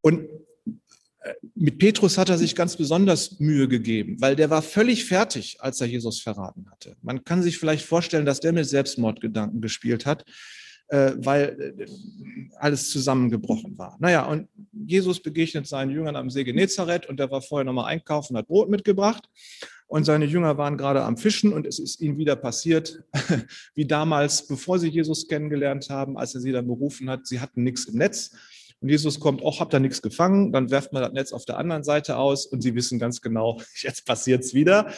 [0.00, 0.28] Und
[1.54, 5.80] mit Petrus hat er sich ganz besonders Mühe gegeben, weil der war völlig fertig, als
[5.80, 6.96] er Jesus verraten hatte.
[7.02, 10.24] Man kann sich vielleicht vorstellen, dass der mit Selbstmordgedanken gespielt hat,
[10.92, 11.86] äh, weil äh,
[12.58, 13.96] alles zusammengebrochen war.
[13.98, 18.36] Naja, und Jesus begegnet seinen Jüngern am See Genezareth und der war vorher nochmal einkaufen,
[18.36, 19.26] hat Brot mitgebracht
[19.86, 23.02] und seine Jünger waren gerade am Fischen und es ist ihnen wieder passiert,
[23.74, 27.26] wie damals, bevor sie Jesus kennengelernt haben, als er sie dann berufen hat.
[27.26, 28.32] Sie hatten nichts im Netz
[28.82, 31.56] und Jesus kommt, auch habt ihr nichts gefangen, dann werft man das Netz auf der
[31.56, 34.92] anderen Seite aus und sie wissen ganz genau, jetzt passiert es wieder.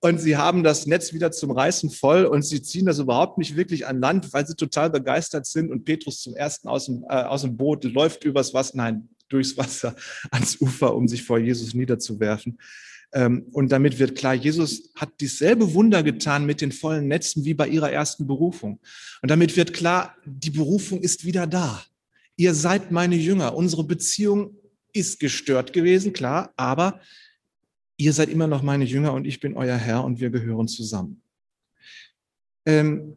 [0.00, 3.56] Und sie haben das Netz wieder zum Reißen voll und sie ziehen das überhaupt nicht
[3.56, 7.22] wirklich an Land, weil sie total begeistert sind und Petrus zum ersten aus dem, äh,
[7.22, 9.94] aus dem Boot läuft übers Wasser, nein, durchs Wasser
[10.30, 12.58] ans Ufer, um sich vor Jesus niederzuwerfen.
[13.12, 17.54] Ähm, und damit wird klar, Jesus hat dieselbe Wunder getan mit den vollen Netzen wie
[17.54, 18.80] bei ihrer ersten Berufung.
[19.20, 21.84] Und damit wird klar, die Berufung ist wieder da.
[22.36, 23.54] Ihr seid meine Jünger.
[23.54, 24.56] Unsere Beziehung
[24.92, 27.00] ist gestört gewesen, klar, aber
[27.96, 31.22] ihr seid immer noch meine Jünger und ich bin euer Herr und wir gehören zusammen.
[32.66, 33.16] Ähm,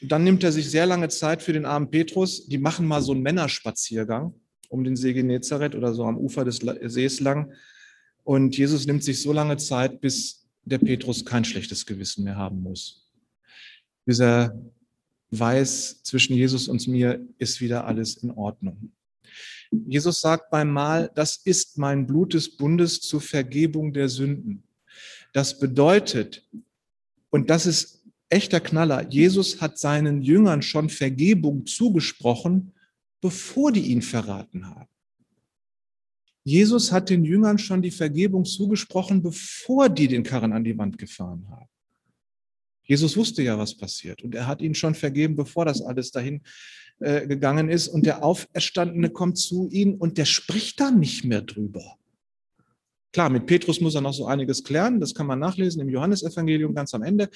[0.00, 2.46] dann nimmt er sich sehr lange Zeit für den armen Petrus.
[2.46, 4.34] Die machen mal so einen Männerspaziergang
[4.68, 7.52] um den See Genezareth oder so am Ufer des Sees lang.
[8.22, 12.60] Und Jesus nimmt sich so lange Zeit, bis der Petrus kein schlechtes Gewissen mehr haben
[12.62, 13.08] muss.
[14.04, 14.54] Bis er
[15.30, 18.92] weiß, zwischen Jesus und mir ist wieder alles in Ordnung.
[19.70, 24.62] Jesus sagt beim Mahl, das ist mein Blut des Bundes zur Vergebung der Sünden.
[25.32, 26.48] Das bedeutet,
[27.30, 32.72] und das ist echter Knaller, Jesus hat seinen Jüngern schon Vergebung zugesprochen,
[33.20, 34.88] bevor die ihn verraten haben.
[36.44, 40.96] Jesus hat den Jüngern schon die Vergebung zugesprochen, bevor die den Karren an die Wand
[40.96, 41.68] gefahren haben.
[42.88, 46.40] Jesus wusste ja, was passiert und er hat ihnen schon vergeben, bevor das alles dahin
[47.00, 47.86] äh, gegangen ist.
[47.86, 51.96] Und der Auferstandene kommt zu ihnen und der spricht da nicht mehr drüber.
[53.12, 56.74] Klar, mit Petrus muss er noch so einiges klären, das kann man nachlesen im Johannesevangelium
[56.74, 57.28] ganz am Ende.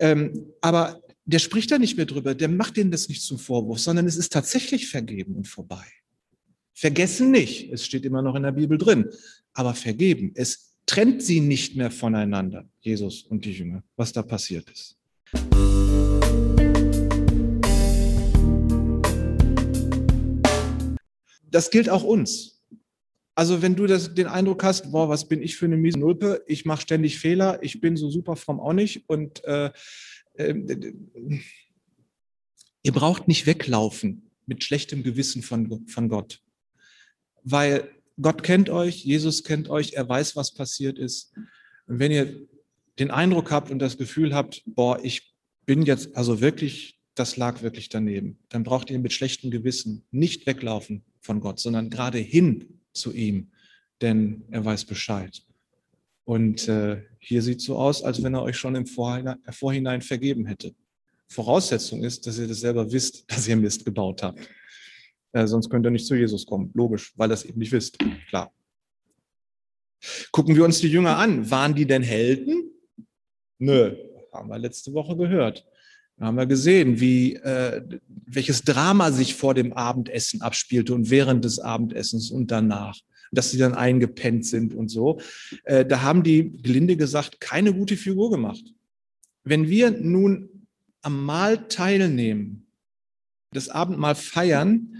[0.00, 3.80] Ähm, aber der spricht da nicht mehr drüber, der macht ihnen das nicht zum Vorwurf,
[3.80, 5.84] sondern es ist tatsächlich vergeben und vorbei.
[6.72, 9.10] Vergessen nicht, es steht immer noch in der Bibel drin,
[9.52, 10.32] aber vergeben.
[10.34, 14.96] Es trennt sie nicht mehr voneinander, Jesus und die Jünger, was da passiert ist.
[21.50, 22.64] Das gilt auch uns.
[23.34, 26.42] Also wenn du das, den Eindruck hast, boah, was bin ich für eine miese Nulpe,
[26.46, 29.70] ich mache ständig Fehler, ich bin so super fromm auch nicht und äh,
[30.34, 30.92] äh,
[32.82, 36.42] ihr braucht nicht weglaufen mit schlechtem Gewissen von, von Gott
[37.50, 37.90] weil
[38.20, 41.32] Gott kennt euch, Jesus kennt euch, er weiß, was passiert ist.
[41.86, 42.46] Und wenn ihr
[42.98, 45.34] den Eindruck habt und das Gefühl habt, boah, ich
[45.66, 50.46] bin jetzt also wirklich, das lag wirklich daneben, dann braucht ihr mit schlechtem Gewissen nicht
[50.46, 53.50] weglaufen von Gott, sondern gerade hin zu ihm,
[54.00, 55.42] denn er weiß Bescheid.
[56.24, 60.46] Und äh, hier sieht so aus, als wenn er euch schon im Vorhinein, Vorhinein vergeben
[60.46, 60.74] hätte.
[61.28, 64.40] Voraussetzung ist, dass ihr das selber wisst, dass ihr Mist gebaut habt.
[65.32, 66.70] Äh, sonst könnt ihr nicht zu Jesus kommen.
[66.74, 67.98] Logisch, weil ihr es eben nicht wisst.
[68.28, 68.52] Klar.
[70.30, 71.50] Gucken wir uns die Jünger an.
[71.50, 72.70] Waren die denn Helden?
[73.58, 73.96] Nö,
[74.32, 75.66] haben wir letzte Woche gehört.
[76.16, 77.82] Da haben wir gesehen, wie, äh,
[78.26, 82.98] welches Drama sich vor dem Abendessen abspielte und während des Abendessens und danach,
[83.30, 85.20] dass sie dann eingepennt sind und so.
[85.64, 88.64] Äh, da haben die, gelinde gesagt, keine gute Figur gemacht.
[89.44, 90.66] Wenn wir nun
[91.02, 92.66] am Mahl teilnehmen,
[93.52, 94.94] das Abendmahl feiern,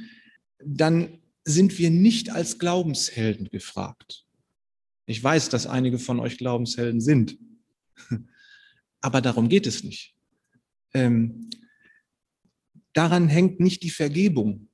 [0.64, 4.27] dann sind wir nicht als Glaubenshelden gefragt.
[5.07, 7.38] Ich weiß, dass einige von euch Glaubenshelden sind,
[9.01, 10.14] aber darum geht es nicht.
[10.92, 11.49] Ähm,
[12.92, 14.68] daran hängt nicht die Vergebung,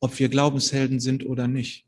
[0.00, 1.86] ob wir Glaubenshelden sind oder nicht.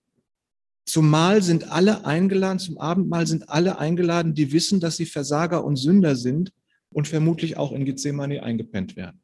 [0.84, 5.64] Zum Mahl sind alle eingeladen, zum Abendmahl sind alle eingeladen, die wissen, dass sie Versager
[5.64, 6.52] und Sünder sind
[6.90, 9.20] und vermutlich auch in Gethsemane eingepennt werden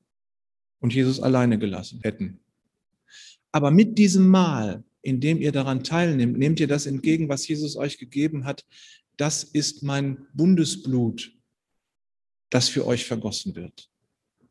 [0.81, 2.44] und Jesus alleine gelassen hätten.
[3.55, 7.77] Aber mit diesem Mahl, in dem ihr daran teilnehmt, nehmt ihr das entgegen, was Jesus
[7.77, 8.67] euch gegeben hat.
[9.17, 11.31] Das ist mein Bundesblut,
[12.51, 13.89] das für euch vergossen wird.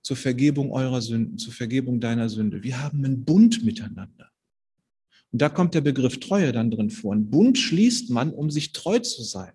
[0.04, 2.64] Zur Vergebung eurer Sünden, zur Vergebung deiner Sünde.
[2.64, 4.32] Wir haben einen Bund miteinander.
[5.34, 7.14] Und da kommt der Begriff Treue dann drin vor.
[7.14, 9.52] Ein Bund schließt man, um sich treu zu sein.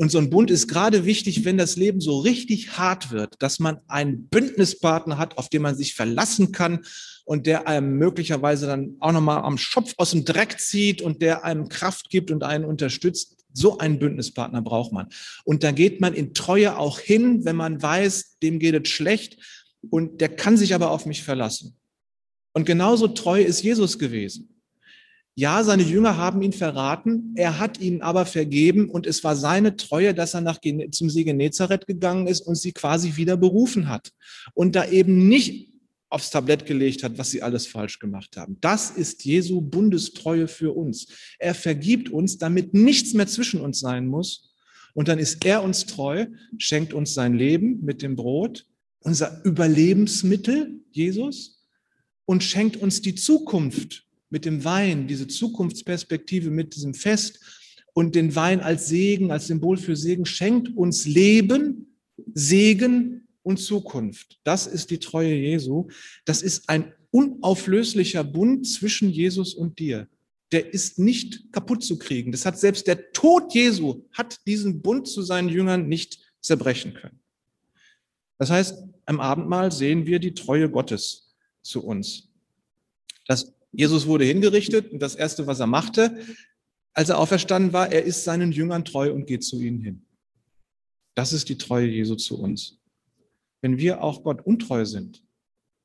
[0.00, 3.58] Und so ein Bund ist gerade wichtig, wenn das Leben so richtig hart wird, dass
[3.58, 6.84] man einen Bündnispartner hat, auf den man sich verlassen kann
[7.24, 11.44] und der einem möglicherweise dann auch nochmal am Schopf aus dem Dreck zieht und der
[11.44, 13.38] einem Kraft gibt und einen unterstützt.
[13.52, 15.08] So einen Bündnispartner braucht man.
[15.44, 19.36] Und da geht man in Treue auch hin, wenn man weiß, dem geht es schlecht
[19.90, 21.76] und der kann sich aber auf mich verlassen.
[22.52, 24.57] Und genauso treu ist Jesus gewesen.
[25.38, 29.76] Ja, seine Jünger haben ihn verraten, er hat ihnen aber vergeben und es war seine
[29.76, 30.58] Treue, dass er nach,
[30.90, 34.10] zum See Genezareth gegangen ist und sie quasi wieder berufen hat.
[34.54, 35.74] Und da eben nicht
[36.08, 38.56] aufs Tablett gelegt hat, was sie alles falsch gemacht haben.
[38.60, 41.06] Das ist Jesu Bundestreue für uns.
[41.38, 44.56] Er vergibt uns, damit nichts mehr zwischen uns sein muss.
[44.92, 48.66] Und dann ist er uns treu, schenkt uns sein Leben mit dem Brot,
[49.04, 51.64] unser Überlebensmittel, Jesus,
[52.24, 57.40] und schenkt uns die Zukunft mit dem Wein, diese Zukunftsperspektive mit diesem Fest
[57.94, 61.96] und den Wein als Segen, als Symbol für Segen, schenkt uns Leben,
[62.34, 64.38] Segen und Zukunft.
[64.44, 65.88] Das ist die Treue Jesu.
[66.24, 70.08] Das ist ein unauflöslicher Bund zwischen Jesus und dir.
[70.52, 72.32] Der ist nicht kaputt zu kriegen.
[72.32, 77.20] Das hat selbst der Tod Jesu hat diesen Bund zu seinen Jüngern nicht zerbrechen können.
[78.38, 82.28] Das heißt, am Abendmahl sehen wir die Treue Gottes zu uns.
[83.26, 86.18] Das, Jesus wurde hingerichtet und das Erste, was er machte,
[86.92, 90.06] als er auferstanden war, er ist seinen Jüngern treu und geht zu ihnen hin.
[91.14, 92.78] Das ist die Treue Jesu zu uns
[93.60, 95.22] wenn wir auch Gott untreu sind.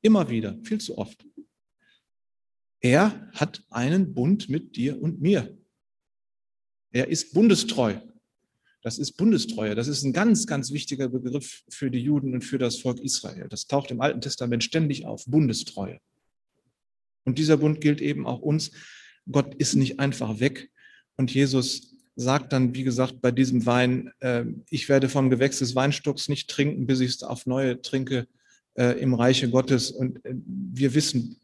[0.02, 1.24] Immer wieder, viel zu oft.
[2.80, 5.56] Er hat einen Bund mit dir und mir.
[6.90, 7.98] Er ist bundestreu.
[8.82, 9.74] Das ist Bundestreue.
[9.74, 13.48] Das ist ein ganz, ganz wichtiger Begriff für die Juden und für das Volk Israel.
[13.48, 15.24] Das taucht im Alten Testament ständig auf.
[15.24, 16.00] Bundestreue.
[17.24, 18.72] Und dieser Bund gilt eben auch uns.
[19.30, 20.70] Gott ist nicht einfach weg.
[21.16, 25.74] Und Jesus sagt dann, wie gesagt, bei diesem Wein, äh, ich werde vom Gewächs des
[25.74, 28.26] Weinstocks nicht trinken, bis ich es auf neue trinke
[28.74, 29.90] äh, im Reiche Gottes.
[29.90, 31.40] Und äh, wir wissen,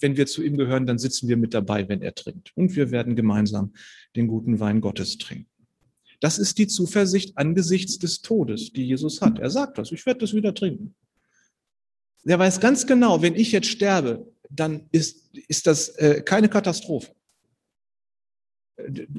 [0.00, 2.52] wenn wir zu ihm gehören, dann sitzen wir mit dabei, wenn er trinkt.
[2.56, 3.72] Und wir werden gemeinsam
[4.14, 5.46] den guten Wein Gottes trinken.
[6.20, 9.38] Das ist die Zuversicht angesichts des Todes, die Jesus hat.
[9.38, 10.94] Er sagt das, ich werde das wieder trinken.
[12.24, 17.12] Er weiß ganz genau, wenn ich jetzt sterbe, dann ist, ist das äh, keine Katastrophe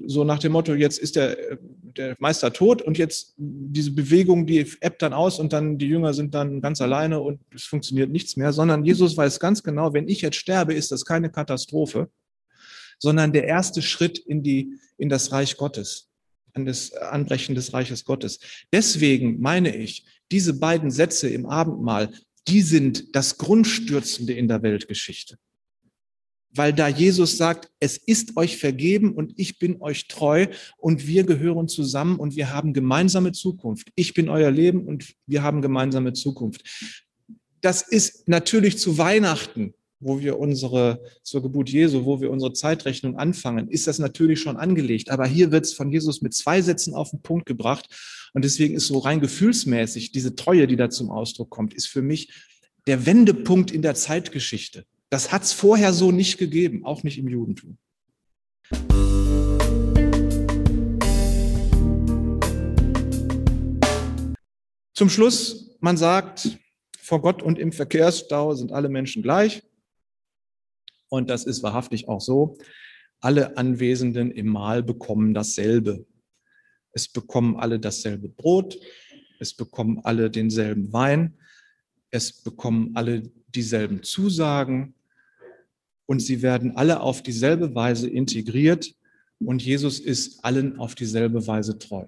[0.05, 4.59] so nach dem Motto, jetzt ist der, der Meister tot und jetzt diese Bewegung, die
[4.59, 8.37] ebbt dann aus und dann die Jünger sind dann ganz alleine und es funktioniert nichts
[8.37, 12.09] mehr, sondern Jesus weiß ganz genau, wenn ich jetzt sterbe, ist das keine Katastrophe,
[12.99, 16.09] sondern der erste Schritt in die, in das Reich Gottes,
[16.53, 18.39] an das Anbrechen des Reiches Gottes.
[18.71, 22.11] Deswegen meine ich, diese beiden Sätze im Abendmahl,
[22.47, 25.37] die sind das Grundstürzende in der Weltgeschichte
[26.51, 30.47] weil da Jesus sagt, es ist euch vergeben und ich bin euch treu
[30.77, 33.91] und wir gehören zusammen und wir haben gemeinsame Zukunft.
[33.95, 36.63] Ich bin euer Leben und wir haben gemeinsame Zukunft.
[37.61, 43.17] Das ist natürlich zu Weihnachten, wo wir unsere, zur Geburt Jesu, wo wir unsere Zeitrechnung
[43.17, 45.09] anfangen, ist das natürlich schon angelegt.
[45.09, 47.87] Aber hier wird es von Jesus mit zwei Sätzen auf den Punkt gebracht.
[48.33, 52.01] Und deswegen ist so rein gefühlsmäßig diese Treue, die da zum Ausdruck kommt, ist für
[52.01, 52.31] mich
[52.87, 54.85] der Wendepunkt in der Zeitgeschichte.
[55.09, 57.77] Das hat es vorher so nicht gegeben, auch nicht im Judentum.
[64.93, 66.57] Zum Schluss, man sagt,
[66.99, 69.63] vor Gott und im Verkehrsstau sind alle Menschen gleich.
[71.09, 72.57] Und das ist wahrhaftig auch so.
[73.19, 76.05] Alle Anwesenden im Mahl bekommen dasselbe.
[76.93, 78.79] Es bekommen alle dasselbe Brot.
[79.39, 81.37] Es bekommen alle denselben Wein.
[82.11, 84.93] Es bekommen alle dieselben Zusagen
[86.05, 88.95] und sie werden alle auf dieselbe Weise integriert
[89.39, 92.07] und Jesus ist allen auf dieselbe Weise treu.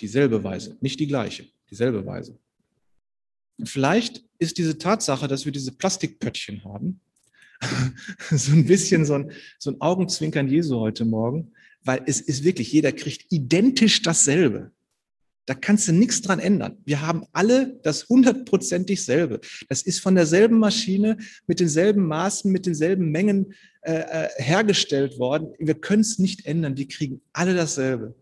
[0.00, 2.38] Dieselbe Weise, nicht die gleiche, dieselbe Weise.
[3.64, 7.00] Vielleicht ist diese Tatsache, dass wir diese Plastikpöttchen haben,
[8.30, 11.52] so ein bisschen so ein, so ein Augenzwinkern Jesu heute Morgen,
[11.84, 14.72] weil es ist wirklich, jeder kriegt identisch dasselbe.
[15.46, 16.76] Da kannst du nichts dran ändern.
[16.84, 19.40] Wir haben alle das hundertprozentig selbe.
[19.68, 25.54] Das ist von derselben Maschine mit denselben Maßen, mit denselben Mengen äh, äh hergestellt worden.
[25.60, 26.74] Wir können es nicht ändern.
[26.74, 28.16] Die kriegen alle dasselbe.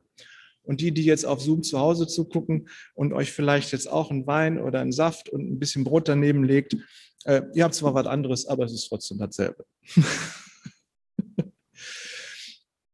[0.64, 4.27] Und die, die jetzt auf Zoom zu Hause zugucken und euch vielleicht jetzt auch einen
[4.27, 6.77] Wein oder einen Saft und ein bisschen Brot daneben legt,
[7.24, 9.66] äh, ihr habt zwar was anderes, aber es ist trotzdem dasselbe.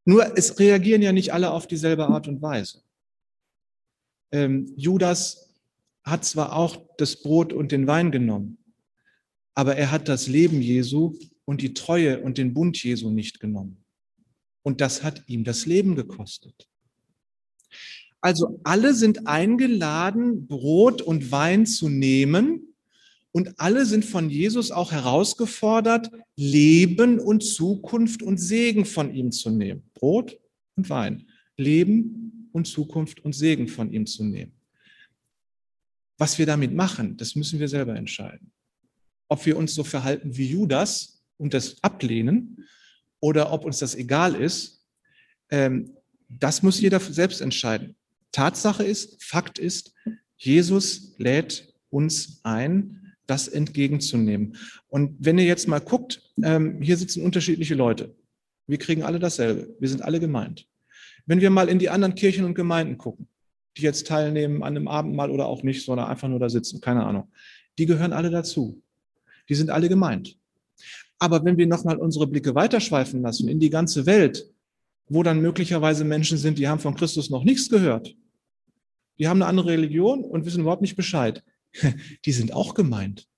[0.04, 2.82] Nur es reagieren ja nicht alle auf dieselbe Art und Weise.
[4.32, 5.54] Ähm, Judas
[6.02, 8.58] hat zwar auch das Brot und den Wein genommen,
[9.54, 13.84] aber er hat das Leben Jesu und die Treue und den Bund Jesu nicht genommen.
[14.62, 16.68] Und das hat ihm das Leben gekostet.
[18.20, 22.69] Also alle sind eingeladen, Brot und Wein zu nehmen
[23.32, 29.50] und alle sind von Jesus auch herausgefordert, Leben und Zukunft und Segen von ihm zu
[29.50, 29.88] nehmen.
[29.94, 30.38] Brot
[30.76, 31.26] und Wein.
[31.56, 34.52] Leben und Zukunft und Segen von ihm zu nehmen.
[36.18, 38.50] Was wir damit machen, das müssen wir selber entscheiden.
[39.28, 42.66] Ob wir uns so verhalten wie Judas und das ablehnen
[43.20, 44.84] oder ob uns das egal ist,
[45.50, 45.96] ähm,
[46.28, 47.96] das muss jeder selbst entscheiden.
[48.32, 49.94] Tatsache ist, Fakt ist,
[50.36, 52.99] Jesus lädt uns ein,
[53.30, 54.56] das entgegenzunehmen.
[54.88, 58.14] Und wenn ihr jetzt mal guckt, ähm, hier sitzen unterschiedliche Leute.
[58.66, 59.74] Wir kriegen alle dasselbe.
[59.78, 60.66] Wir sind alle gemeint.
[61.26, 63.28] Wenn wir mal in die anderen Kirchen und Gemeinden gucken,
[63.76, 67.04] die jetzt teilnehmen an einem Abendmahl oder auch nicht, sondern einfach nur da sitzen, keine
[67.04, 67.30] Ahnung,
[67.78, 68.82] die gehören alle dazu.
[69.48, 70.36] Die sind alle gemeint.
[71.18, 74.50] Aber wenn wir nochmal unsere Blicke weiterschweifen lassen in die ganze Welt,
[75.08, 78.16] wo dann möglicherweise Menschen sind, die haben von Christus noch nichts gehört,
[79.18, 81.44] die haben eine andere Religion und wissen überhaupt nicht Bescheid,
[82.24, 83.28] die sind auch gemeint.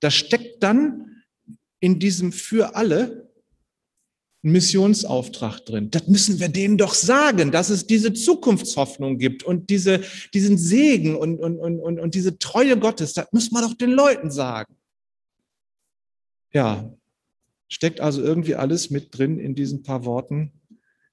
[0.00, 1.24] Da steckt dann
[1.80, 3.28] in diesem für alle
[4.44, 5.90] ein Missionsauftrag drin.
[5.90, 10.00] Das müssen wir denen doch sagen, dass es diese Zukunftshoffnung gibt und diese,
[10.32, 13.14] diesen Segen und, und, und, und, diese Treue Gottes.
[13.14, 14.76] Das muss man doch den Leuten sagen.
[16.52, 16.94] Ja,
[17.68, 20.52] steckt also irgendwie alles mit drin in diesen paar Worten,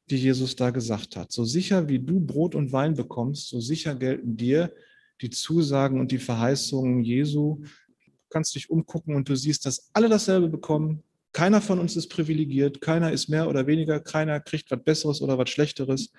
[0.10, 1.32] die Jesus da gesagt hat.
[1.32, 4.74] So sicher wie du Brot und Wein bekommst, so sicher gelten dir
[5.22, 7.62] die Zusagen und die Verheißungen Jesu.
[7.62, 11.04] Du kannst dich umgucken und du siehst, dass alle dasselbe bekommen.
[11.32, 15.38] Keiner von uns ist privilegiert, keiner ist mehr oder weniger, keiner kriegt was Besseres oder
[15.38, 16.12] was Schlechteres.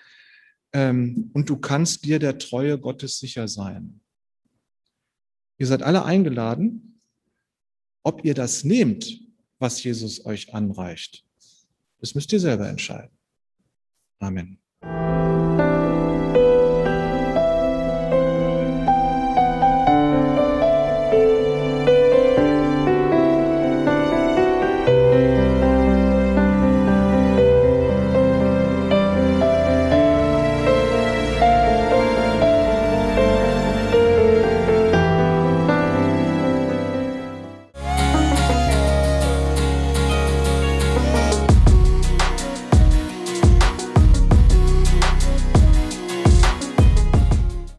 [0.73, 4.01] Ähm, und du kannst dir der Treue Gottes sicher sein.
[5.59, 7.01] Ihr seid alle eingeladen,
[8.03, 9.21] ob ihr das nehmt,
[9.59, 11.25] was Jesus euch anreicht,
[11.99, 13.16] das müsst ihr selber entscheiden.
[14.23, 14.57] Amen.